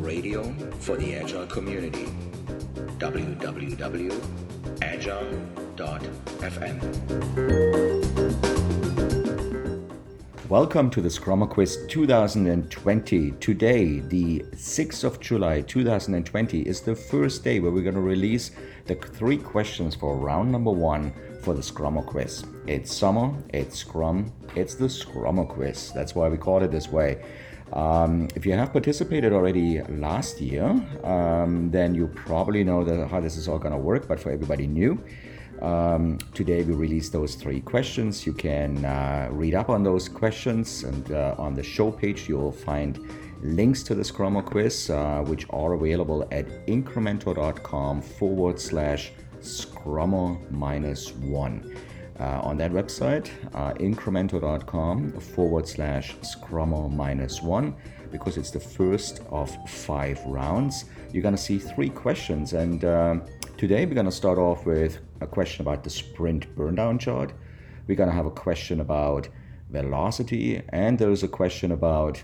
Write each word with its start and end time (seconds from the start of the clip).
radio 0.00 0.54
for 0.78 0.96
the 0.96 1.16
Agile 1.16 1.46
community. 1.46 2.06
www.agile.fm. 2.98 3.68
Welcome 10.48 10.90
to 10.90 11.00
the 11.00 11.10
Scrum 11.10 11.44
Quiz 11.48 11.86
2020. 11.88 13.32
Today, 13.32 13.98
the 13.98 14.44
6th 14.52 15.02
of 15.02 15.18
July 15.18 15.62
2020, 15.62 16.60
is 16.62 16.80
the 16.80 16.94
first 16.94 17.42
day 17.42 17.58
where 17.58 17.72
we're 17.72 17.82
going 17.82 17.96
to 17.96 18.00
release 18.00 18.52
the 18.86 18.94
three 18.94 19.38
questions 19.38 19.96
for 19.96 20.16
round 20.16 20.52
number 20.52 20.70
one 20.70 21.12
for 21.42 21.52
the 21.52 21.62
Scrum 21.64 22.00
Quiz. 22.04 22.44
It's 22.68 22.94
summer, 22.94 23.34
it's 23.48 23.80
Scrum, 23.80 24.32
it's 24.54 24.76
the 24.76 24.88
Scrum 24.88 25.44
Quiz. 25.48 25.90
That's 25.92 26.14
why 26.14 26.28
we 26.28 26.36
call 26.36 26.62
it 26.62 26.70
this 26.70 26.88
way. 26.88 27.20
Um, 27.72 28.28
if 28.34 28.46
you 28.46 28.52
have 28.54 28.72
participated 28.72 29.32
already 29.32 29.82
last 29.82 30.40
year, 30.40 30.64
um, 31.04 31.70
then 31.70 31.94
you 31.94 32.08
probably 32.08 32.64
know 32.64 32.84
that 32.84 33.08
how 33.08 33.20
this 33.20 33.36
is 33.36 33.48
all 33.48 33.58
going 33.58 33.72
to 33.72 33.78
work. 33.78 34.08
But 34.08 34.18
for 34.20 34.30
everybody 34.30 34.66
new, 34.66 35.02
um, 35.60 36.18
today 36.34 36.62
we 36.62 36.74
release 36.74 37.08
those 37.10 37.34
three 37.34 37.60
questions. 37.60 38.24
You 38.26 38.32
can 38.32 38.84
uh, 38.84 39.28
read 39.30 39.54
up 39.54 39.68
on 39.68 39.82
those 39.82 40.08
questions, 40.08 40.84
and 40.84 41.12
uh, 41.12 41.34
on 41.38 41.54
the 41.54 41.62
show 41.62 41.90
page 41.90 42.28
you'll 42.28 42.52
find 42.52 42.98
links 43.42 43.82
to 43.84 43.94
the 43.94 44.02
Scrummer 44.02 44.44
quiz, 44.44 44.90
uh, 44.90 45.22
which 45.26 45.46
are 45.50 45.74
available 45.74 46.26
at 46.30 46.46
incrementor.com 46.66 48.02
forward 48.02 48.58
slash 48.60 49.12
Scrummer 49.40 50.50
minus 50.50 51.12
one. 51.12 51.76
Uh, 52.20 52.40
on 52.42 52.56
that 52.56 52.72
website, 52.72 53.30
uh, 53.54 53.72
incrementor.com 53.74 55.12
forward 55.20 55.68
slash 55.68 56.16
scrummer 56.16 56.92
minus 56.92 57.40
one, 57.40 57.76
because 58.10 58.36
it's 58.36 58.50
the 58.50 58.58
first 58.58 59.22
of 59.30 59.56
five 59.68 60.20
rounds. 60.26 60.86
You're 61.12 61.22
going 61.22 61.36
to 61.36 61.40
see 61.40 61.60
three 61.60 61.90
questions, 61.90 62.54
and 62.54 62.84
uh, 62.84 63.20
today 63.56 63.86
we're 63.86 63.94
going 63.94 64.06
to 64.06 64.10
start 64.10 64.36
off 64.36 64.66
with 64.66 64.98
a 65.20 65.28
question 65.28 65.62
about 65.62 65.84
the 65.84 65.90
sprint 65.90 66.52
burndown 66.56 66.98
chart. 66.98 67.32
We're 67.86 67.94
going 67.94 68.10
to 68.10 68.16
have 68.16 68.26
a 68.26 68.32
question 68.32 68.80
about 68.80 69.28
velocity, 69.70 70.60
and 70.70 70.98
there's 70.98 71.22
a 71.22 71.28
question 71.28 71.70
about 71.70 72.20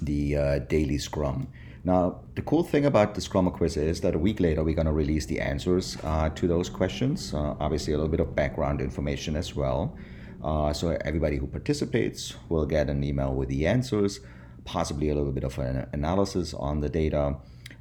the 0.00 0.36
uh, 0.36 0.58
daily 0.60 0.98
scrum. 0.98 1.48
Now, 1.84 2.20
the 2.36 2.42
cool 2.42 2.62
thing 2.62 2.86
about 2.86 3.16
the 3.16 3.20
Scrum 3.20 3.50
quiz 3.50 3.76
is 3.76 4.00
that 4.02 4.14
a 4.14 4.18
week 4.18 4.38
later 4.38 4.62
we're 4.62 4.76
going 4.76 4.86
to 4.86 4.92
release 4.92 5.26
the 5.26 5.40
answers 5.40 5.96
uh, 6.04 6.28
to 6.30 6.46
those 6.46 6.68
questions. 6.68 7.34
Uh, 7.34 7.56
obviously, 7.58 7.92
a 7.92 7.96
little 7.96 8.10
bit 8.10 8.20
of 8.20 8.36
background 8.36 8.80
information 8.80 9.34
as 9.34 9.56
well. 9.56 9.96
Uh, 10.44 10.72
so 10.72 10.96
everybody 11.04 11.36
who 11.36 11.46
participates 11.46 12.34
will 12.48 12.66
get 12.66 12.88
an 12.88 13.02
email 13.02 13.34
with 13.34 13.48
the 13.48 13.66
answers, 13.66 14.20
possibly 14.64 15.08
a 15.08 15.14
little 15.14 15.32
bit 15.32 15.44
of 15.44 15.58
an 15.58 15.88
analysis 15.92 16.54
on 16.54 16.80
the 16.80 16.88
data, 16.88 17.36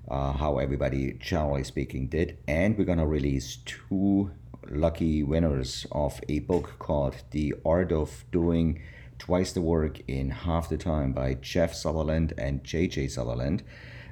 uh, 0.09 0.33
how 0.33 0.57
everybody, 0.57 1.13
generally 1.19 1.63
speaking, 1.63 2.07
did. 2.07 2.37
And 2.47 2.77
we're 2.77 2.85
going 2.85 2.97
to 2.97 3.05
release 3.05 3.57
two 3.65 4.31
lucky 4.69 5.21
winners 5.21 5.85
of 5.91 6.19
a 6.27 6.39
book 6.39 6.73
called 6.79 7.15
The 7.31 7.53
Art 7.65 7.91
of 7.91 8.25
Doing 8.31 8.81
Twice 9.21 9.51
the 9.51 9.61
Work 9.61 9.99
in 10.07 10.31
Half 10.31 10.69
the 10.69 10.77
Time 10.77 11.13
by 11.13 11.35
Jeff 11.35 11.75
Sutherland 11.75 12.33
and 12.39 12.63
JJ 12.63 13.11
Sutherland. 13.11 13.61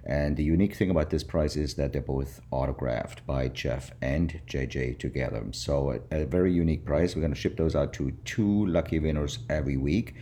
And 0.06 0.38
the 0.38 0.44
unique 0.44 0.76
thing 0.76 0.92
about 0.92 1.10
this 1.10 1.24
prize 1.24 1.56
is 1.56 1.74
that 1.74 1.94
they're 1.94 2.02
both 2.04 2.42
autographed 2.52 3.26
by 3.26 3.48
Jeff 3.48 3.90
and 4.04 4.40
JJ 4.46 5.00
together. 5.00 5.44
So, 5.50 6.00
a, 6.12 6.22
a 6.22 6.26
very 6.26 6.54
unique 6.54 6.86
prize. 6.86 7.16
We're 7.16 7.24
going 7.24 7.34
to 7.34 7.40
ship 7.40 7.58
those 7.58 7.76
out 7.76 7.92
to 7.94 8.12
two 8.24 8.68
lucky 8.68 9.00
winners 9.00 9.40
every 9.50 9.78
week. 9.78 10.14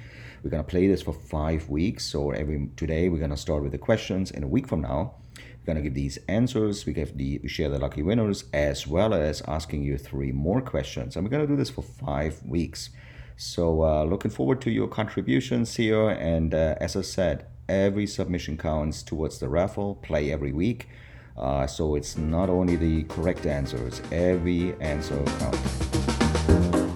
We're 0.41 0.51
going 0.51 0.63
to 0.63 0.69
play 0.69 0.87
this 0.87 1.01
for 1.01 1.11
five 1.11 1.67
weeks. 1.67 2.05
So, 2.05 2.31
every 2.31 2.69
today 2.77 3.09
we're 3.09 3.17
going 3.17 3.31
to 3.31 3.35
start 3.35 3.63
with 3.63 3.73
the 3.73 3.77
questions. 3.77 4.31
In 4.31 4.41
a 4.41 4.47
week 4.47 4.69
from 4.69 4.83
now, 4.83 5.15
we're 5.35 5.65
going 5.65 5.75
to 5.75 5.83
give 5.83 5.95
these 5.95 6.17
answers. 6.29 6.85
We 6.85 6.93
give 6.93 7.17
the 7.17 7.41
we 7.43 7.49
share 7.49 7.67
the 7.67 7.77
lucky 7.77 8.03
winners 8.03 8.45
as 8.53 8.87
well 8.87 9.13
as 9.13 9.41
asking 9.49 9.83
you 9.83 9.97
three 9.97 10.31
more 10.31 10.61
questions. 10.61 11.17
And 11.17 11.25
we're 11.25 11.31
going 11.31 11.45
to 11.45 11.53
do 11.53 11.57
this 11.57 11.69
for 11.69 11.81
five 11.81 12.41
weeks. 12.45 12.89
So, 13.37 13.83
uh, 13.83 14.03
looking 14.03 14.31
forward 14.31 14.61
to 14.61 14.71
your 14.71 14.87
contributions 14.87 15.75
here. 15.75 16.09
And 16.09 16.53
uh, 16.55 16.75
as 16.81 16.95
I 16.95 17.01
said, 17.01 17.45
every 17.69 18.07
submission 18.07 18.57
counts 18.57 19.03
towards 19.03 19.37
the 19.39 19.47
raffle, 19.47 19.95
play 19.95 20.31
every 20.31 20.51
week. 20.51 20.89
Uh, 21.37 21.67
so 21.67 21.93
it's 21.95 22.17
not 22.17 22.49
only 22.49 22.75
the 22.75 23.03
correct 23.03 23.45
answers, 23.45 24.01
every 24.11 24.73
answer 24.81 25.23
counts. 25.39 25.59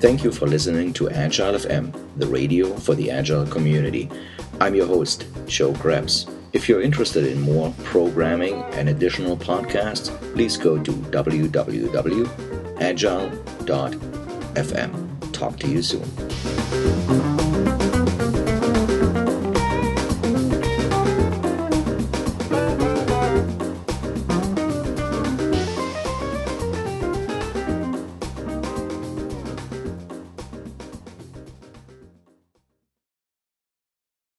Thank 0.01 0.23
you 0.23 0.31
for 0.31 0.47
listening 0.47 0.93
to 0.93 1.11
Agile 1.11 1.53
FM, 1.53 1.93
the 2.17 2.25
radio 2.25 2.75
for 2.75 2.95
the 2.95 3.11
Agile 3.11 3.45
community. 3.45 4.09
I'm 4.59 4.73
your 4.73 4.87
host, 4.87 5.27
Joe 5.45 5.73
Krebs. 5.73 6.25
If 6.53 6.67
you're 6.67 6.81
interested 6.81 7.27
in 7.27 7.39
more 7.39 7.71
programming 7.83 8.63
and 8.73 8.89
additional 8.89 9.37
podcasts, 9.37 10.09
please 10.33 10.57
go 10.57 10.81
to 10.81 10.91
www.agile.fm. 10.91 12.31
Talk 15.41 15.57
to 15.57 15.67
you 15.67 15.81
soon. 15.81 17.20